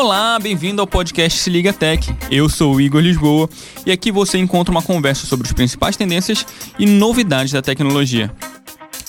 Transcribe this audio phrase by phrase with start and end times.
[0.00, 2.08] Olá, bem-vindo ao podcast Se Liga Tech.
[2.30, 3.50] Eu sou o Igor Lisboa
[3.84, 6.46] e aqui você encontra uma conversa sobre as principais tendências
[6.78, 8.32] e novidades da tecnologia.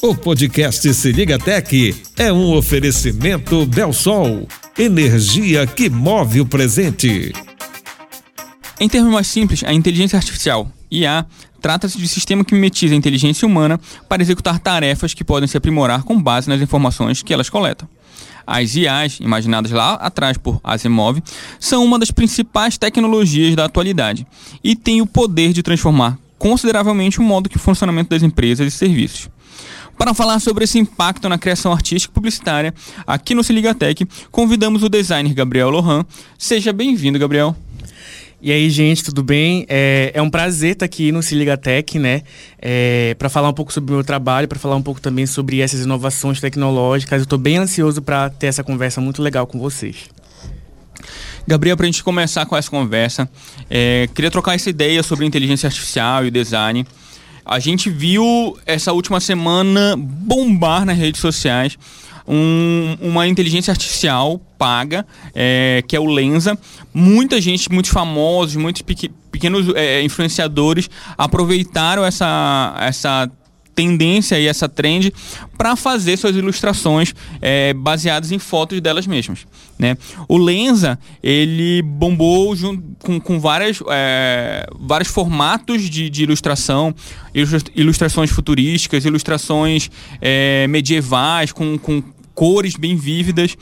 [0.02, 4.48] O podcast Se Liga Tech é um oferecimento Belsol,
[4.80, 7.34] energia que move o presente.
[8.80, 11.24] Em termos mais simples, a inteligência artificial, IA,
[11.62, 16.02] trata-se de sistema que mimetiza a inteligência humana para executar tarefas que podem se aprimorar
[16.02, 17.88] com base nas informações que elas coletam.
[18.52, 21.22] As IAs, imaginadas lá atrás por Asimov,
[21.60, 24.26] são uma das principais tecnologias da atualidade
[24.64, 28.76] e têm o poder de transformar consideravelmente o modo que o funcionamento das empresas e
[28.76, 29.30] serviços.
[29.96, 32.74] Para falar sobre esse impacto na criação artística e publicitária,
[33.06, 36.06] aqui no Se Liga Tech, convidamos o designer Gabriel Lohan.
[36.38, 37.56] Seja bem-vindo, Gabriel.
[38.42, 39.66] E aí, gente, tudo bem?
[39.68, 42.22] É, é um prazer estar aqui no Se Liga Tech, né?
[42.58, 45.60] É, para falar um pouco sobre o meu trabalho, para falar um pouco também sobre
[45.60, 47.20] essas inovações tecnológicas.
[47.20, 50.10] Eu estou bem ansioso para ter essa conversa muito legal com vocês.
[51.46, 53.30] Gabriel, para a gente começar com essa conversa,
[53.70, 56.88] é, queria trocar essa ideia sobre inteligência artificial e design.
[57.46, 61.78] A gente viu essa última semana bombar nas redes sociais
[62.30, 66.58] um, uma inteligência artificial paga, é, que é o Lenza.
[66.94, 68.82] Muita gente, muitos famosos, muitos
[69.32, 73.32] pequenos é, influenciadores aproveitaram essa, essa
[73.80, 75.14] tendência e essa trend
[75.58, 79.48] para fazer suas ilustrações é, baseadas em fotos delas mesmas.
[79.78, 79.98] Né?
[80.28, 86.94] O Lenza ele bombou junto com, com várias, é, vários formatos de, de ilustração,
[87.74, 92.04] ilustrações futurísticas, ilustrações é, medievais, com, com
[92.36, 93.56] cores bem vívidas.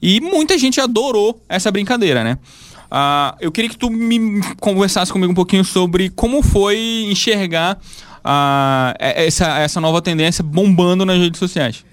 [0.00, 2.38] E muita gente adorou essa brincadeira, né?
[2.86, 7.78] Uh, eu queria que tu me conversasse comigo um pouquinho sobre como foi enxergar
[8.24, 11.84] uh, essa, essa nova tendência bombando nas redes sociais.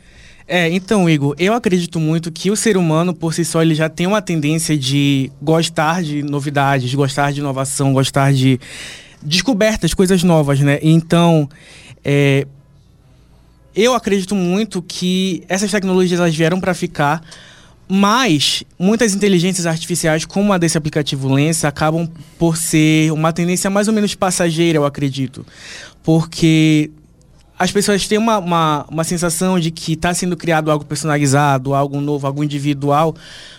[0.47, 3.87] É, então, Igor, eu acredito muito que o ser humano, por si só, ele já
[3.87, 8.59] tem uma tendência de gostar de novidades, gostar de inovação, gostar de
[9.21, 10.77] descobertas, coisas novas, né?
[10.81, 11.47] Então,
[12.03, 12.45] é,
[13.73, 17.23] eu acredito muito que essas tecnologias elas vieram para ficar,
[17.93, 22.09] mas muitas inteligências artificiais, como a desse aplicativo Lens, acabam
[22.39, 25.45] por ser uma tendência mais ou menos passageira, eu acredito.
[26.01, 26.89] Porque
[27.59, 31.99] as pessoas têm uma, uma, uma sensação de que está sendo criado algo personalizado, algo
[31.99, 33.13] novo, algo individual,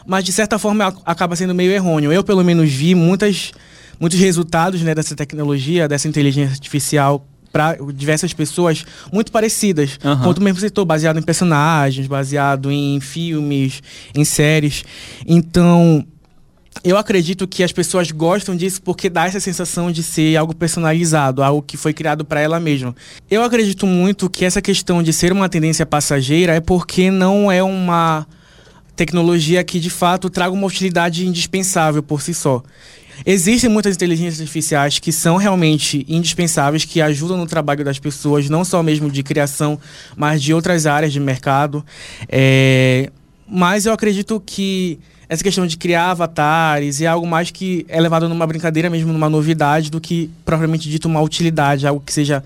[0.06, 2.10] mas de certa forma acaba sendo meio errôneo.
[2.10, 3.53] Eu, pelo menos, vi muitas,
[4.00, 9.98] muitos resultados né, dessa tecnologia, dessa inteligência artificial para diversas pessoas muito parecidas.
[10.02, 10.18] Uhum.
[10.18, 13.82] Como tu mesmo citou, baseado em personagens, baseado em filmes,
[14.14, 14.84] em séries.
[15.26, 16.04] Então,
[16.82, 21.42] eu acredito que as pessoas gostam disso porque dá essa sensação de ser algo personalizado,
[21.42, 22.94] algo que foi criado para ela mesma.
[23.30, 27.62] Eu acredito muito que essa questão de ser uma tendência passageira é porque não é
[27.62, 28.26] uma
[28.96, 32.62] tecnologia que de fato traga uma utilidade indispensável por si só.
[33.25, 38.65] Existem muitas inteligências artificiais que são realmente indispensáveis, que ajudam no trabalho das pessoas, não
[38.65, 39.78] só mesmo de criação,
[40.16, 41.84] mas de outras áreas de mercado.
[42.28, 43.10] É...
[43.47, 48.28] Mas eu acredito que essa questão de criar avatares é algo mais que é levado
[48.28, 52.44] numa brincadeira mesmo, numa novidade, do que propriamente dito uma utilidade, algo que seja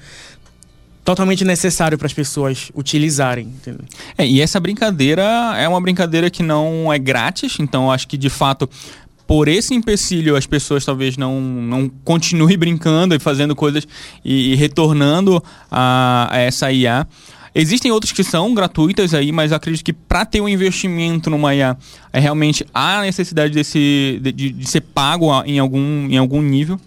[1.04, 3.52] totalmente necessário para as pessoas utilizarem.
[4.18, 5.22] É, e essa brincadeira
[5.56, 8.68] é uma brincadeira que não é grátis, então acho que de fato
[9.26, 13.86] por esse empecilho as pessoas talvez não, não continuem brincando e fazendo coisas
[14.24, 17.06] e, e retornando a, a, essa IA.
[17.54, 21.74] Existem outras que são gratuitas aí, mas acredito que para ter um investimento numa IA,
[22.12, 26.78] é realmente há necessidade desse, de, de ser pago em algum, em algum nível.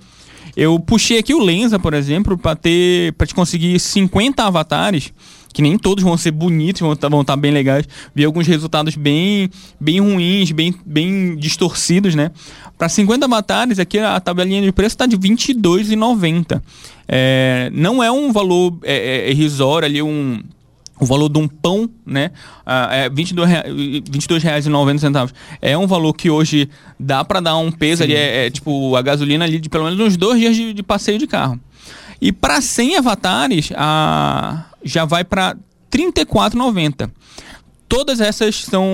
[0.56, 5.12] Eu puxei aqui o Lenza, por exemplo, para ter para te conseguir 50 avatares
[5.54, 7.88] que nem todos vão ser bonitos, vão estar, tá, vão estar tá bem legais.
[8.14, 9.50] Vi alguns resultados bem,
[9.80, 12.32] bem ruins, bem, bem distorcidos, né?
[12.78, 16.62] Para 50 avatares, aqui a tabelinha de preço está de R$ 22,90.
[17.08, 20.40] É, não é um valor é, é, irrisório ali, um
[21.00, 22.30] o valor de um pão, né,
[22.68, 25.32] uh, é R$ 22,90
[25.62, 26.70] é um valor que hoje
[27.00, 28.10] dá para dar um peso Sim.
[28.10, 30.84] ali, é, é, tipo a gasolina ali de pelo menos uns dois dias de, de
[30.84, 31.58] passeio de carro.
[32.22, 37.10] E para 100 avatares, a, já vai para R$ 34,90.
[37.88, 38.86] Todas essas são,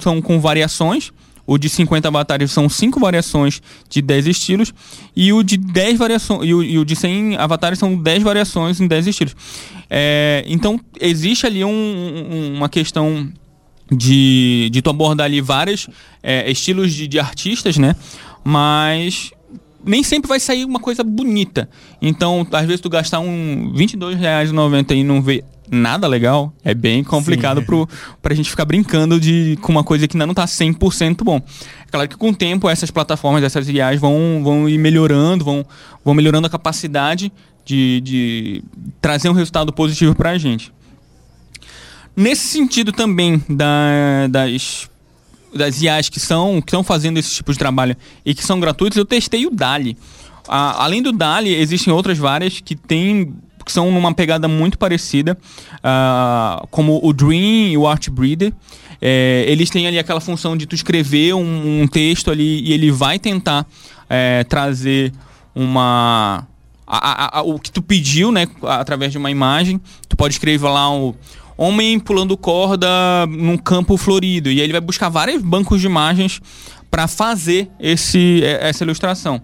[0.00, 1.12] são com variações.
[1.46, 4.72] O de 50 avatares são 5 variações de 10 estilos.
[5.16, 6.48] E o de 10 variações.
[6.48, 9.34] E o, e o de 100 avatares são 10 variações em 10 estilos.
[9.90, 13.30] É, então, existe ali um, um, uma questão
[13.90, 15.88] de, de tu abordar ali vários
[16.22, 17.96] é, estilos de, de artistas, né?
[18.44, 19.32] Mas
[19.88, 21.68] nem sempre vai sair uma coisa bonita.
[22.00, 27.62] Então, às vezes tu gastar um R$22,90 e não ver nada legal, é bem complicado
[27.62, 27.76] para
[28.22, 31.36] pra gente ficar brincando de, com uma coisa que ainda não tá 100% bom.
[31.36, 35.64] É claro que com o tempo essas plataformas, essas IAs vão, vão ir melhorando, vão,
[36.04, 37.32] vão melhorando a capacidade
[37.64, 38.64] de, de
[39.00, 40.72] trazer um resultado positivo para a gente.
[42.16, 44.88] Nesse sentido também da, das,
[45.54, 48.96] das IAs que são que estão fazendo esse tipo de trabalho e que são gratuitos,
[48.98, 49.96] eu testei o DALI.
[50.46, 53.34] Além do DALI, existem outras várias que têm
[53.68, 55.36] que são numa pegada muito parecida,
[55.74, 58.50] uh, como o Dream e o Artbreeder.
[59.00, 62.90] É, eles têm ali aquela função de tu escrever um, um texto ali e ele
[62.90, 63.66] vai tentar
[64.08, 65.12] é, trazer
[65.54, 66.46] uma
[66.86, 66.96] a,
[67.26, 69.78] a, a, o que tu pediu, né, através de uma imagem.
[70.08, 71.14] Tu pode escrever lá o
[71.58, 72.88] homem pulando corda
[73.26, 76.40] num campo florido e aí ele vai buscar vários bancos de imagens
[76.88, 79.42] para fazer esse, essa ilustração.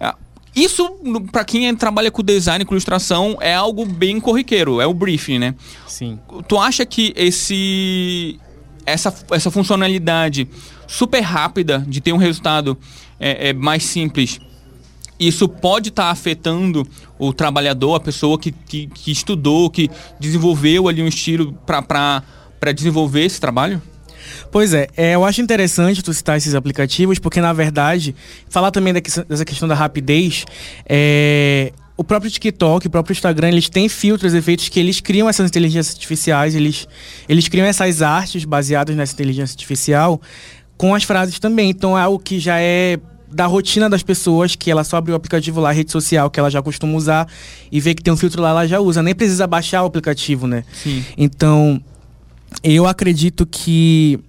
[0.00, 0.12] É,
[0.56, 0.90] isso,
[1.30, 5.54] para quem trabalha com design, com ilustração, é algo bem corriqueiro, é o briefing, né?
[5.86, 6.18] Sim.
[6.48, 8.40] Tu acha que esse
[8.86, 10.48] essa, essa funcionalidade
[10.86, 12.76] super rápida de ter um resultado
[13.20, 14.40] é, é mais simples
[15.18, 16.86] isso pode estar tá afetando
[17.18, 23.24] o trabalhador, a pessoa que, que, que estudou, que desenvolveu ali um estilo para desenvolver
[23.24, 23.80] esse trabalho?
[24.50, 28.14] Pois é, é, eu acho interessante tu citar esses aplicativos, porque na verdade,
[28.48, 30.44] falar também dessa questão da rapidez,
[30.88, 35.48] é, o próprio TikTok, o próprio Instagram, eles têm filtros, efeitos que eles criam essas
[35.48, 36.88] inteligências artificiais, eles,
[37.28, 40.20] eles criam essas artes baseadas nessa inteligência artificial
[40.76, 41.70] com as frases também.
[41.70, 42.98] Então é algo que já é
[43.34, 46.48] da rotina das pessoas, que ela só abre o aplicativo lá, rede social, que ela
[46.48, 47.28] já costuma usar,
[47.70, 49.02] e vê que tem um filtro lá, ela já usa.
[49.02, 50.64] Nem precisa baixar o aplicativo, né?
[50.72, 51.04] Sim.
[51.18, 51.82] Então,
[52.62, 54.20] eu acredito que,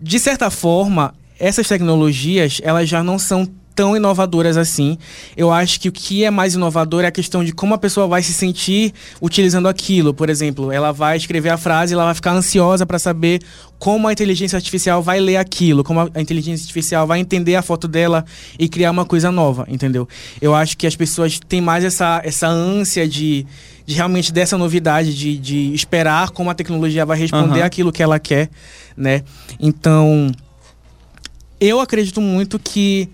[0.00, 4.96] de certa forma, essas tecnologias, elas já não são tão inovadoras assim.
[5.36, 8.08] Eu acho que o que é mais inovador é a questão de como a pessoa
[8.08, 10.14] vai se sentir utilizando aquilo.
[10.14, 13.42] Por exemplo, ela vai escrever a frase, ela vai ficar ansiosa para saber
[13.78, 17.86] como a inteligência artificial vai ler aquilo, como a inteligência artificial vai entender a foto
[17.86, 18.24] dela
[18.58, 20.08] e criar uma coisa nova, entendeu?
[20.40, 23.46] Eu acho que as pessoas têm mais essa, essa ânsia de,
[23.84, 27.66] de realmente dessa novidade, de, de esperar como a tecnologia vai responder uhum.
[27.66, 28.48] aquilo que ela quer,
[28.96, 29.22] né?
[29.60, 30.32] Então,
[31.60, 33.10] eu acredito muito que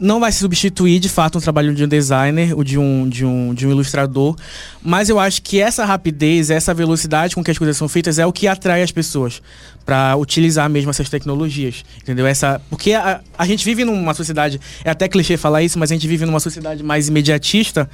[0.00, 3.52] não vai substituir de fato um trabalho de um designer ou de um, de um,
[3.52, 4.34] de um ilustrador,
[4.82, 8.24] mas eu acho que essa rapidez, essa velocidade com que as coisas são feitas é
[8.24, 9.42] o que atrai as pessoas
[9.84, 12.26] para utilizar mesmo essas tecnologias, entendeu?
[12.26, 15.94] Essa, porque a, a gente vive numa sociedade, é até clichê falar isso, mas a
[15.94, 17.88] gente vive numa sociedade mais imediatista,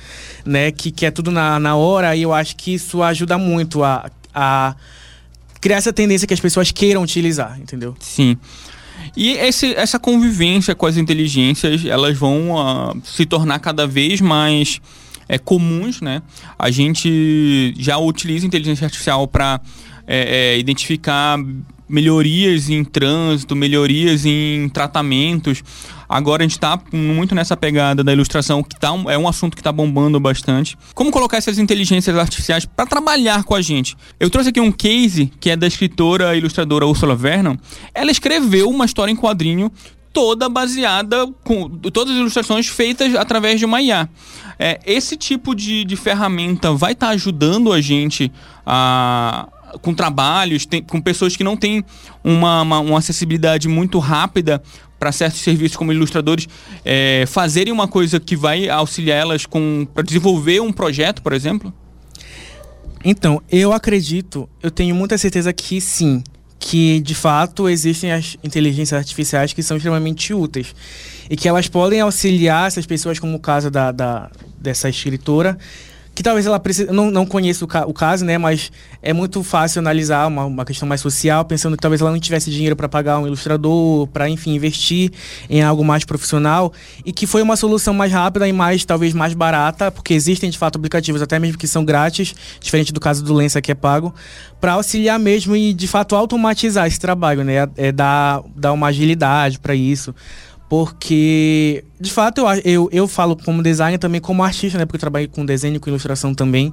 [0.44, 4.10] né, que quer tudo na, na hora, e eu acho que isso ajuda muito a,
[4.32, 4.76] a
[5.60, 7.96] criar essa tendência que as pessoas queiram utilizar, entendeu?
[7.98, 8.36] Sim.
[9.16, 14.80] E esse, essa convivência com as inteligências, elas vão uh, se tornar cada vez mais
[15.28, 16.22] é, comuns, né?
[16.58, 19.60] A gente já utiliza inteligência artificial para
[20.06, 21.38] é, é, identificar
[21.88, 25.62] melhorias em trânsito, melhorias em tratamentos.
[26.08, 29.60] Agora a gente está muito nessa pegada da ilustração, que tá, é um assunto que
[29.60, 30.76] está bombando bastante.
[30.94, 33.96] Como colocar essas inteligências artificiais para trabalhar com a gente?
[34.18, 37.56] Eu trouxe aqui um case que é da escritora e ilustradora Ursula Vernon.
[37.94, 39.70] Ela escreveu uma história em quadrinho
[40.16, 44.08] toda baseada com todas as ilustrações feitas através de uma IA.
[44.58, 48.32] É, esse tipo de, de ferramenta vai estar tá ajudando a gente
[48.64, 49.46] a,
[49.82, 51.84] com trabalhos, tem, com pessoas que não têm
[52.24, 54.62] uma, uma, uma acessibilidade muito rápida
[54.98, 56.48] para certos serviços como ilustradores
[56.84, 59.44] é, fazerem uma coisa que vai auxiliar elas
[59.92, 61.72] para desenvolver um projeto, por exemplo?
[63.04, 66.24] Então, eu acredito, eu tenho muita certeza que sim,
[66.58, 70.74] que de fato existem as inteligências artificiais que são extremamente úteis
[71.30, 75.56] e que elas podem auxiliar essas pessoas, como o caso da, da dessa escritora,
[76.16, 76.90] que talvez ela precise.
[76.90, 78.38] Não, não conheço o, ca, o, caso, né?
[78.38, 82.18] Mas é muito fácil analisar uma, uma questão mais social, pensando que talvez ela não
[82.18, 85.12] tivesse dinheiro para pagar um ilustrador, para, enfim, investir
[85.50, 86.72] em algo mais profissional.
[87.04, 90.56] E que foi uma solução mais rápida e mais, talvez, mais barata, porque existem de
[90.56, 94.14] fato aplicativos, até mesmo que são grátis, diferente do caso do Lença que é pago,
[94.58, 97.68] para auxiliar mesmo e, de fato, automatizar esse trabalho, né?
[97.76, 100.14] É, dar, dar uma agilidade para isso
[100.68, 104.84] porque de fato eu, eu, eu falo como designer também como artista, né?
[104.84, 106.72] Porque eu trabalho com desenho, com ilustração também.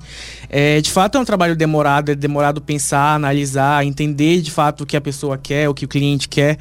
[0.50, 4.86] É, de fato é um trabalho demorado, é demorado pensar, analisar, entender de fato o
[4.86, 6.58] que a pessoa quer, o que o cliente quer.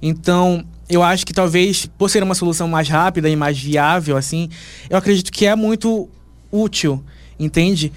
[0.00, 4.48] Então eu acho que talvez por ser uma solução mais rápida e mais viável, assim,
[4.88, 6.08] eu acredito que é muito
[6.52, 7.02] útil,
[7.38, 7.92] entende?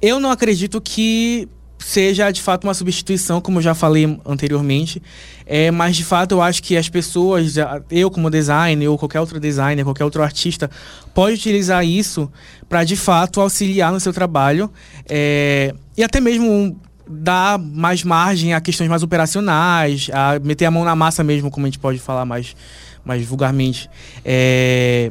[0.00, 5.02] Eu não acredito que seja de fato uma substituição, como eu já falei anteriormente.
[5.46, 7.54] É, mas de fato eu acho que as pessoas,
[7.90, 10.70] eu como designer ou qualquer outro designer, qualquer outro artista,
[11.14, 12.30] pode utilizar isso
[12.68, 14.70] para de fato auxiliar no seu trabalho
[15.08, 20.84] é, e até mesmo dar mais margem a questões mais operacionais, a meter a mão
[20.84, 22.54] na massa mesmo, como a gente pode falar mais,
[23.04, 23.88] mais vulgarmente.
[24.24, 25.10] É,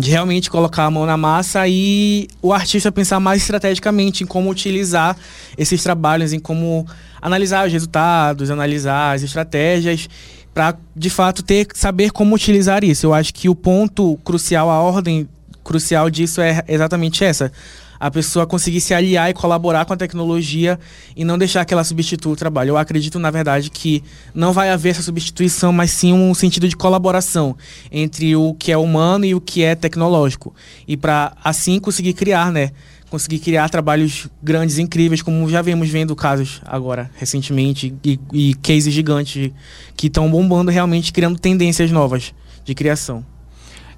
[0.00, 4.50] de realmente colocar a mão na massa e o artista pensar mais estrategicamente em como
[4.50, 5.16] utilizar
[5.56, 6.86] esses trabalhos, em como
[7.20, 10.08] analisar os resultados, analisar as estratégias
[10.54, 13.06] para de fato ter saber como utilizar isso.
[13.06, 15.28] Eu acho que o ponto crucial, a ordem
[15.62, 17.52] crucial disso é exatamente essa
[18.00, 20.80] a pessoa conseguir se aliar e colaborar com a tecnologia
[21.14, 22.70] e não deixar que ela substitua o trabalho.
[22.70, 24.02] Eu acredito, na verdade, que
[24.34, 27.54] não vai haver essa substituição, mas sim um sentido de colaboração
[27.92, 30.54] entre o que é humano e o que é tecnológico.
[30.88, 32.70] E para assim conseguir criar, né?
[33.10, 38.94] Conseguir criar trabalhos grandes, incríveis, como já vemos vendo casos agora, recentemente, e, e cases
[38.94, 39.52] gigantes
[39.94, 42.32] que estão bombando realmente, criando tendências novas
[42.64, 43.24] de criação.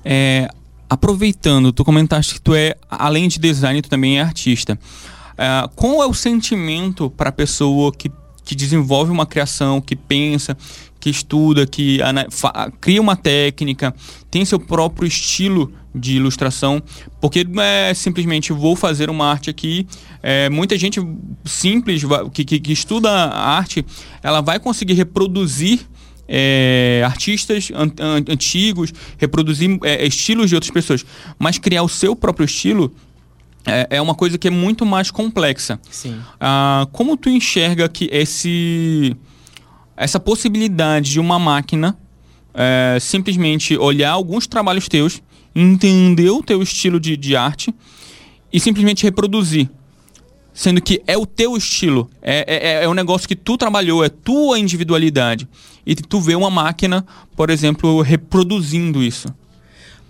[0.04, 0.48] É,
[0.92, 4.78] aproveitando, tu comentaste que tu é, além de design, tu também é artista.
[5.32, 8.12] Uh, qual é o sentimento para a pessoa que,
[8.44, 10.54] que desenvolve uma criação, que pensa,
[11.00, 11.98] que estuda, que
[12.78, 13.94] cria uma técnica,
[14.30, 16.82] tem seu próprio estilo de ilustração,
[17.20, 19.86] porque é simplesmente vou fazer uma arte aqui.
[20.22, 21.00] É, muita gente
[21.44, 23.84] simples que, que, que estuda arte,
[24.22, 25.80] ela vai conseguir reproduzir
[26.34, 31.04] é, artistas an an antigos, reproduzir é, estilos de outras pessoas,
[31.38, 32.90] mas criar o seu próprio estilo
[33.66, 35.78] é, é uma coisa que é muito mais complexa.
[35.90, 36.18] Sim.
[36.40, 39.14] Ah, como tu enxerga que esse
[39.94, 41.96] essa possibilidade de uma máquina
[42.54, 45.22] é, simplesmente olhar alguns trabalhos teus,
[45.54, 47.74] entender o teu estilo de, de arte
[48.50, 49.68] e simplesmente reproduzir
[50.54, 54.08] sendo que é o teu estilo, é, é, é um negócio que tu trabalhou, é
[54.08, 55.48] tua individualidade.
[55.84, 57.04] E tu vê uma máquina,
[57.36, 59.28] por exemplo, reproduzindo isso.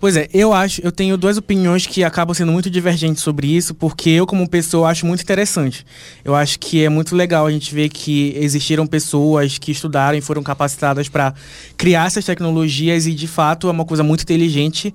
[0.03, 3.73] Pois é, eu acho, eu tenho duas opiniões que acabam sendo muito divergentes sobre isso,
[3.73, 5.85] porque eu, como pessoa, acho muito interessante.
[6.25, 10.21] Eu acho que é muito legal a gente ver que existiram pessoas que estudaram e
[10.21, 11.33] foram capacitadas para
[11.77, 14.93] criar essas tecnologias e, de fato, é uma coisa muito inteligente.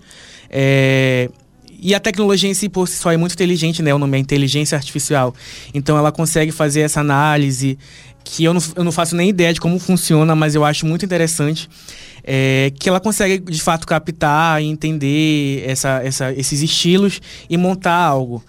[0.50, 1.30] É,
[1.80, 3.94] e a tecnologia em si por si só é muito inteligente, né?
[3.94, 5.34] O nome é inteligência artificial.
[5.72, 7.78] Então ela consegue fazer essa análise
[8.24, 11.04] que eu não, eu não faço nem ideia de como funciona, mas eu acho muito
[11.04, 11.68] interessante.
[12.24, 17.94] É, que ela consegue de fato captar e entender essa, essa, esses estilos e montar
[17.94, 18.44] algo.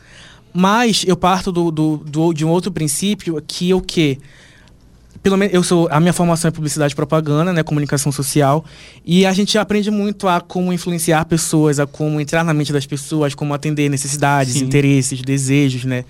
[0.54, 4.20] Mas eu parto do, do, do, de um outro princípio que o que
[5.22, 8.64] pelo menos eu sou a minha formação é publicidade e propaganda, né, comunicação social,
[9.06, 12.86] e a gente aprende muito a como influenciar pessoas, a como entrar na mente das
[12.86, 14.66] pessoas, como atender necessidades, Sim.
[14.66, 16.06] interesses, desejos, né?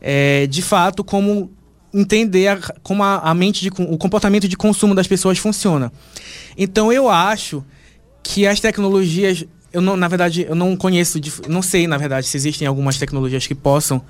[0.00, 1.50] É, de fato, como
[1.92, 5.92] entender a, como a, a mente de, o comportamento de consumo das pessoas funciona.
[6.56, 7.64] Então eu acho
[8.22, 12.34] que as tecnologias eu não, na verdade, eu não conheço, não sei, na verdade, se
[12.34, 14.02] existem algumas tecnologias que possam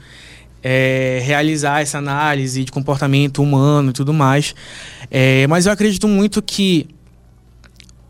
[0.69, 4.53] é, realizar essa análise de comportamento humano e tudo mais.
[5.09, 6.89] É, mas eu acredito muito que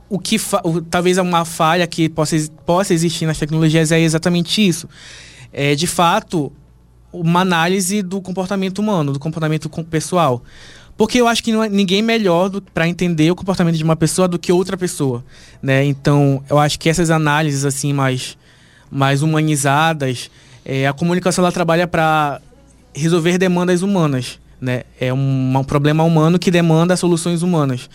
[0.08, 2.34] o que o, talvez uma falha que possa,
[2.64, 4.88] possa existir nas tecnologias é exatamente isso.
[5.52, 6.50] É, de fato,
[7.12, 10.42] uma análise do comportamento humano, do comportamento pessoal.
[10.96, 14.38] Porque eu acho que é ninguém melhor para entender o comportamento de uma pessoa do
[14.38, 15.22] que outra pessoa,
[15.62, 15.84] né?
[15.84, 18.38] Então, eu acho que essas análises assim mais
[18.90, 20.30] mais humanizadas,
[20.64, 22.40] é, a comunicação ela trabalha para
[22.96, 24.38] resolver demandas humanas.
[24.60, 24.84] Né?
[24.98, 27.90] É um, um, problema humano que demanda soluções humanas.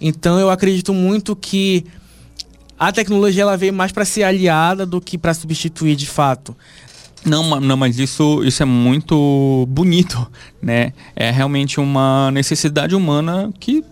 [0.00, 1.84] Então eu acredito muito que
[2.78, 6.56] a tecnologia ela veio mais para ser aliada do que para substituir de fato.
[7.24, 10.26] Não, não, mas isso, isso é muito bonito,
[10.60, 10.92] né?
[11.14, 13.84] É realmente uma necessidade humana que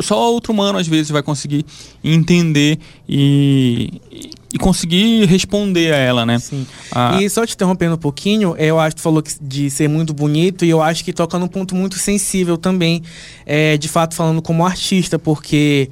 [0.00, 1.64] só outro humano às vezes vai conseguir
[2.02, 4.00] entender e,
[4.54, 6.38] e conseguir responder a ela, né?
[6.38, 6.64] Sim.
[6.92, 7.20] Ah.
[7.20, 10.64] E só te interrompendo um pouquinho, eu acho que tu falou de ser muito bonito
[10.64, 13.02] e eu acho que toca num ponto muito sensível também,
[13.44, 15.90] é, de fato falando como artista, porque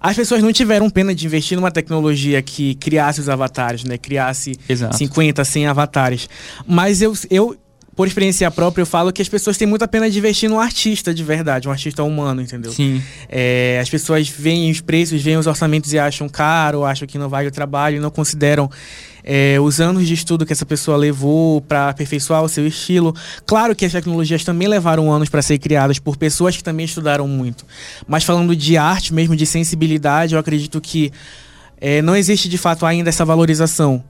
[0.00, 3.96] as pessoas não tiveram pena de investir numa tecnologia que criasse os avatares, né?
[3.96, 4.96] Criasse Exato.
[4.96, 6.28] 50, 100 avatares.
[6.66, 7.56] Mas eu, eu,
[8.02, 11.14] por experiência própria, eu falo que as pessoas têm muita pena de investir num artista
[11.14, 12.72] de verdade, um artista humano, entendeu?
[12.72, 13.00] Sim.
[13.28, 17.28] É, as pessoas veem os preços, veem os orçamentos e acham caro, acham que não
[17.28, 18.68] vale o trabalho, não consideram
[19.22, 23.14] é, os anos de estudo que essa pessoa levou para aperfeiçoar o seu estilo.
[23.46, 27.28] Claro que as tecnologias também levaram anos para ser criadas por pessoas que também estudaram
[27.28, 27.64] muito.
[28.08, 31.12] Mas falando de arte, mesmo de sensibilidade, eu acredito que
[31.80, 34.02] é, não existe de fato ainda essa valorização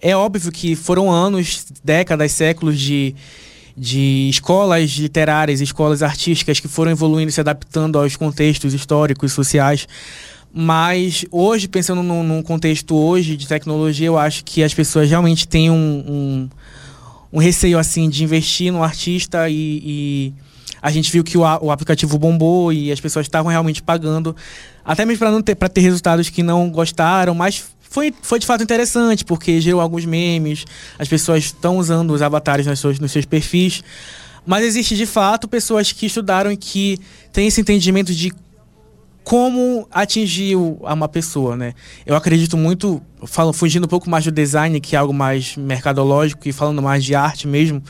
[0.00, 3.14] é óbvio que foram anos, décadas, séculos de,
[3.76, 9.86] de escolas literárias, escolas artísticas que foram evoluindo, se adaptando aos contextos históricos, sociais.
[10.52, 15.46] Mas hoje, pensando num, num contexto hoje de tecnologia, eu acho que as pessoas realmente
[15.46, 16.48] têm um, um,
[17.34, 20.34] um receio assim de investir no artista e, e
[20.80, 24.34] a gente viu que o, o, aplicativo bombou e as pessoas estavam realmente pagando,
[24.84, 28.46] até mesmo para não ter para ter resultados que não gostaram, mas foi, foi de
[28.46, 30.64] fato interessante, porque gerou alguns memes,
[30.98, 33.82] as pessoas estão usando os avatares nos seus, nos seus perfis.
[34.44, 36.98] Mas existe de fato pessoas que estudaram e que
[37.32, 38.32] têm esse entendimento de
[39.26, 41.74] como atingir uma pessoa, né?
[42.06, 46.48] Eu acredito muito, falo, fugindo um pouco mais do design, que é algo mais mercadológico,
[46.48, 47.82] e falando mais de arte mesmo,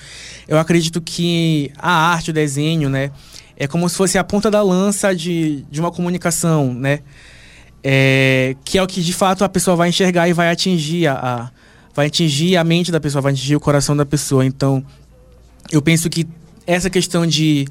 [0.48, 3.10] eu acredito que a arte, o desenho, né?
[3.54, 7.00] É como se fosse a ponta da lança de, de uma comunicação, né?
[7.88, 11.12] É, que é o que de fato a pessoa vai enxergar e vai atingir a,
[11.12, 11.50] a,
[11.94, 14.44] vai atingir a mente da pessoa, vai atingir o coração da pessoa.
[14.44, 14.84] Então,
[15.70, 16.26] eu penso que
[16.66, 17.64] essa questão de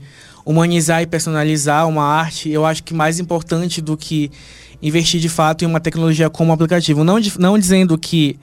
[0.45, 4.31] humanizar e personalizar uma arte, eu acho que mais importante do que
[4.81, 7.03] investir de fato em uma tecnologia como aplicativo.
[7.03, 8.39] Não, não dizendo que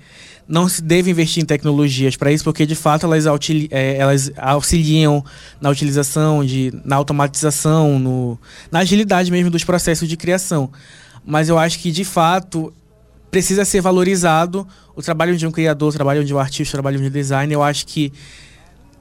[0.47, 3.25] não se deve investir em tecnologias para isso, porque de fato elas,
[3.71, 5.25] é, elas auxiliam
[5.59, 8.39] na utilização, de, na automatização, no,
[8.71, 10.71] na agilidade mesmo dos processos de criação
[11.25, 12.73] mas eu acho que de fato
[13.31, 16.99] precisa ser valorizado o trabalho de um criador, o trabalho de um artista, o trabalho
[16.99, 17.55] de um designer.
[17.55, 18.13] Eu acho que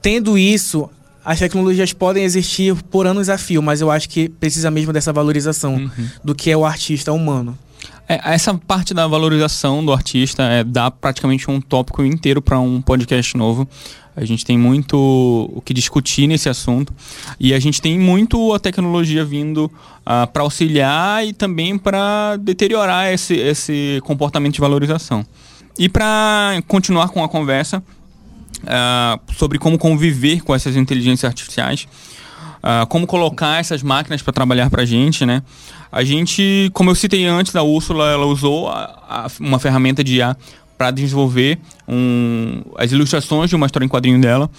[0.01, 0.89] tendo isso,
[1.23, 5.11] as tecnologias podem existir por anos a fio, mas eu acho que precisa mesmo dessa
[5.13, 6.09] valorização uhum.
[6.23, 7.57] do que é o artista humano.
[8.07, 12.81] É, essa parte da valorização do artista é, dá praticamente um tópico inteiro para um
[12.81, 13.67] podcast novo.
[14.15, 16.93] A gente tem muito o que discutir nesse assunto
[17.39, 19.71] e a gente tem muito a tecnologia vindo uh,
[20.05, 25.25] ah, para auxiliar e também para deteriorar esse, esse comportamento de valorização.
[25.79, 27.81] E para continuar com a conversa
[28.63, 31.87] uh, sobre como conviver com essas inteligências artificiais,
[32.57, 35.41] uh, como colocar essas máquinas para trabalhar para a gente, né?
[35.91, 40.17] A gente, como eu citei antes, a Úrsula ela usou a, a, uma ferramenta de
[40.17, 40.37] IA
[40.81, 44.49] para desenvolver um, as ilustrações de uma história em quadrinho dela.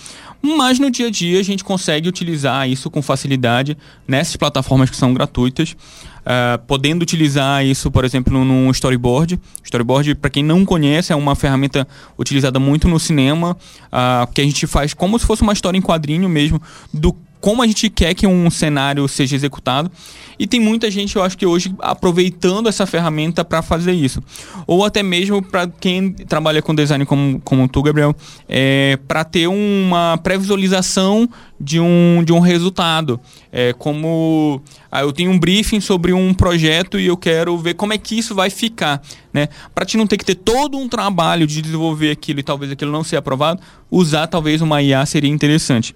[0.41, 3.77] Mas no dia a dia a gente consegue utilizar isso com facilidade
[4.07, 5.73] nessas plataformas que são gratuitas.
[5.73, 9.41] Uh, podendo utilizar isso, por exemplo, num storyboard.
[9.65, 13.57] Storyboard, para quem não conhece, é uma ferramenta utilizada muito no cinema,
[13.87, 16.63] uh, que a gente faz como se fosse uma história em quadrinho mesmo,
[16.95, 19.91] do como a gente quer que um cenário seja executado.
[20.39, 24.23] E tem muita gente, eu acho que hoje, aproveitando essa ferramenta para fazer isso.
[24.65, 28.15] Ou até mesmo para quem trabalha com design como, como tu, Gabriel,
[28.49, 31.29] é, para ter uma pré-visualização
[31.61, 33.21] de um, de um resultado.
[33.51, 37.93] É, como ah, eu tenho um briefing sobre um projeto e eu quero ver como
[37.93, 39.03] é que isso vai ficar.
[39.33, 39.49] Né?
[39.75, 42.93] Para te não ter que ter todo um trabalho de desenvolver aquilo e talvez aquilo
[42.93, 45.95] não seja aprovado, usar talvez uma IA seria interessante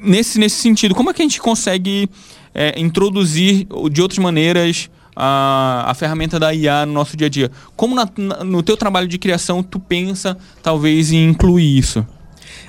[0.00, 2.08] nesse, nesse sentido, como é que a gente consegue
[2.54, 7.50] é, introduzir de outras maneiras a, a ferramenta da IA no nosso dia a dia?
[7.76, 12.06] Como na, na, no teu trabalho de criação tu pensa talvez em incluir isso?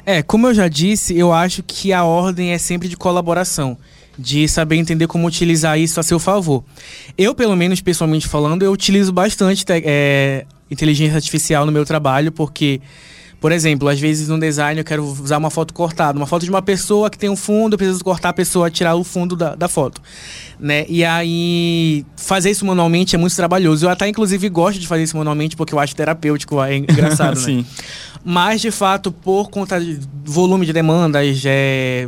[0.06, 3.78] É, como eu já disse, eu acho que a ordem é sempre de colaboração,
[4.18, 6.64] de saber entender como utilizar isso a seu favor.
[7.18, 12.82] Eu, pelo menos pessoalmente falando, eu utilizo bastante é, inteligência artificial no meu trabalho, porque
[13.40, 16.50] por exemplo, às vezes no design eu quero usar uma foto cortada, uma foto de
[16.50, 19.56] uma pessoa que tem um fundo, eu preciso cortar a pessoa, tirar o fundo da,
[19.56, 20.02] da foto.
[20.60, 20.86] Né?
[20.88, 23.86] E aí, fazer isso manualmente é muito trabalhoso.
[23.86, 27.46] Eu até, inclusive, gosto de fazer isso manualmente porque eu acho terapêutico, é engraçado, né?
[27.46, 27.66] Sim.
[28.24, 32.08] Mas, de fato, por conta de volume de demandas, é,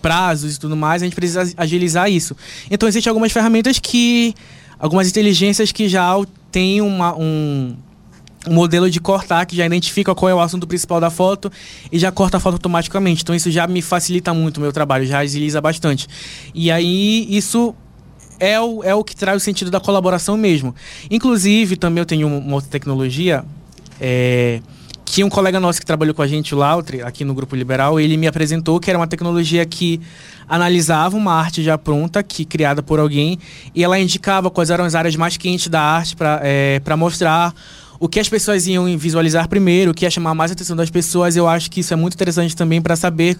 [0.00, 2.36] prazos e tudo mais, a gente precisa agilizar isso.
[2.70, 4.34] Então, existem algumas ferramentas que.
[4.78, 6.14] algumas inteligências que já
[6.52, 7.74] têm uma, um
[8.46, 11.52] um modelo de cortar que já identifica qual é o assunto principal da foto
[11.92, 13.22] e já corta a foto automaticamente.
[13.22, 16.08] Então isso já me facilita muito o meu trabalho, já agiliza bastante.
[16.54, 17.74] E aí isso
[18.38, 20.74] é o, é o que traz o sentido da colaboração mesmo.
[21.10, 23.44] Inclusive, também eu tenho uma outra tecnologia
[24.00, 24.60] é,
[25.04, 28.00] que um colega nosso que trabalhou com a gente, o Lautre, aqui no Grupo Liberal,
[28.00, 30.00] ele me apresentou que era uma tecnologia que
[30.48, 33.38] analisava uma arte já pronta, que criada por alguém,
[33.74, 37.52] e ela indicava quais eram as áreas mais quentes da arte para é, mostrar
[38.00, 40.88] o que as pessoas iam visualizar primeiro, o que ia chamar mais a atenção das
[40.88, 43.38] pessoas, eu acho que isso é muito interessante também para saber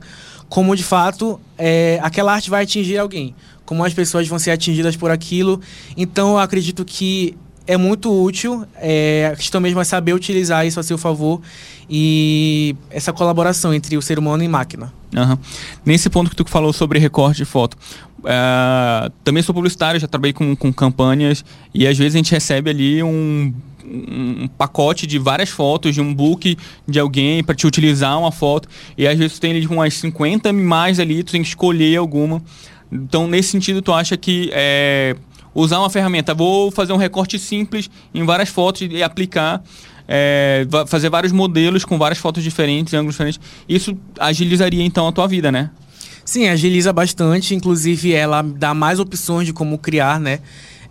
[0.51, 4.97] como de fato é, aquela arte vai atingir alguém, como as pessoas vão ser atingidas
[4.97, 5.63] por aquilo.
[5.97, 7.35] Então eu acredito que
[7.67, 11.41] é muito útil, é, a questão mesmo é saber utilizar isso a seu favor
[11.89, 14.93] e essa colaboração entre o ser humano e máquina.
[15.17, 15.39] Uhum.
[15.87, 17.79] Nesse ponto que tu falou sobre recorte de foto,
[18.19, 22.71] uh, também sou publicitário, já trabalhei com, com campanhas e às vezes a gente recebe
[22.71, 28.19] ali um um, pacote de várias fotos, de um book de alguém para te utilizar
[28.19, 28.69] uma foto.
[28.97, 32.43] E às vezes tu tem ali umas 50 mais ali, tu tem que escolher alguma.
[32.91, 35.15] Então, nesse sentido, tu acha que é,
[35.55, 39.63] usar uma ferramenta, vou fazer um recorte simples em várias fotos e aplicar.
[40.13, 43.41] É, fazer vários modelos com várias fotos diferentes, ângulos diferentes.
[43.69, 45.71] Isso agilizaria então a tua vida, né?
[46.25, 47.55] Sim, agiliza bastante.
[47.55, 50.41] Inclusive, ela dá mais opções de como criar, né?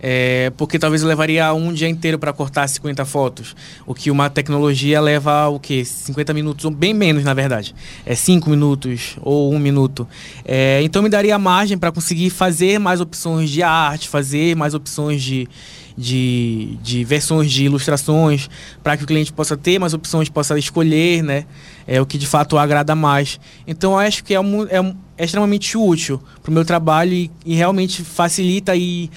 [0.02, 3.56] É, porque talvez levaria um dia inteiro para cortar 50 fotos.
[3.86, 5.84] O que uma tecnologia leva o quê?
[5.84, 7.76] 50 minutos, ou bem menos, na verdade.
[8.06, 10.08] É 5 minutos ou 1 um minuto.
[10.46, 15.22] É, então me daria margem para conseguir fazer mais opções de arte, fazer mais opções
[15.22, 15.48] de,
[15.98, 18.50] de, de versões de ilustrações,
[18.82, 21.46] para que o cliente possa ter mais opções, possa escolher, né?
[21.86, 23.38] É o que de fato agrada mais.
[23.68, 27.30] Então acho que é, um, é, um, é extremamente útil para o meu trabalho e,
[27.46, 29.10] e realmente facilita e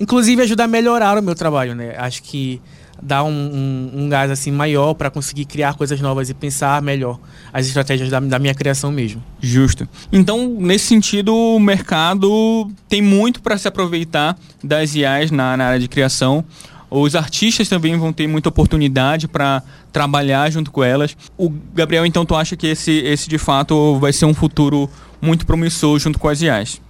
[0.00, 1.94] inclusive ajuda a melhorar o meu trabalho, né?
[1.96, 2.60] Acho que
[3.02, 7.18] dá um, um, um gás assim maior para conseguir criar coisas novas e pensar melhor
[7.52, 9.22] as estratégias da, da minha criação mesmo.
[9.40, 9.88] Justo.
[10.12, 15.80] Então, nesse sentido, o mercado tem muito para se aproveitar das IAs na, na área
[15.80, 16.44] de criação.
[16.90, 21.16] Os artistas também vão ter muita oportunidade para trabalhar junto com elas.
[21.36, 24.88] O Gabriel, então, tu acha que esse, esse de fato vai ser um futuro
[25.20, 26.80] muito promissor junto com as IAs?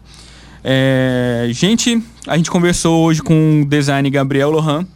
[0.62, 4.86] É, gente, a gente conversou hoje com o design Gabriel Lohan.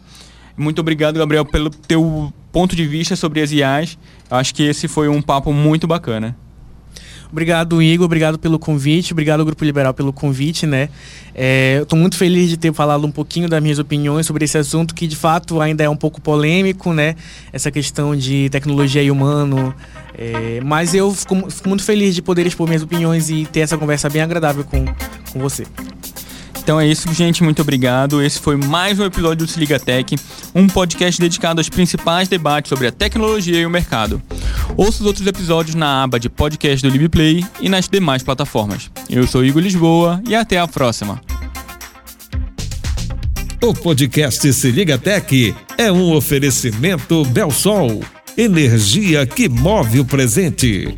[0.55, 3.97] Muito obrigado, Gabriel, pelo teu ponto de vista sobre as IAs.
[4.29, 6.37] Acho que esse foi um papo muito bacana.
[7.31, 8.05] Obrigado, Igor.
[8.05, 9.11] Obrigado pelo convite.
[9.11, 10.89] Obrigado, Grupo Liberal, pelo convite, né?
[11.33, 14.55] É, eu estou muito feliz de ter falado um pouquinho das minhas opiniões sobre esse
[14.55, 17.15] assunto que, de fato, ainda é um pouco polêmico, né?
[17.51, 19.73] Essa questão de tecnologia e humano.
[20.15, 23.79] É, mas eu fico, fico, muito feliz de poder expor minhas opiniões e ter essa
[23.79, 24.85] conversa bem agradável com,
[25.31, 25.65] com você.
[26.63, 27.43] Então é isso, gente.
[27.43, 28.21] Muito obrigado.
[28.23, 30.15] Esse foi mais um episódio do Se Liga Tech,
[30.55, 34.21] um podcast dedicado aos principais debates sobre a tecnologia e o mercado.
[34.77, 38.89] Ouça os outros episódios na aba de podcast do LibPlay e nas demais plataformas.
[39.09, 41.21] Eu sou Igor Lisboa e até a próxima.
[43.61, 48.01] O podcast Se Liga Tech é um oferecimento Belsol,
[48.37, 50.97] energia que move o presente.